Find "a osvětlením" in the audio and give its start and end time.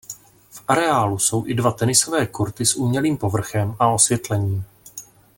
3.79-4.63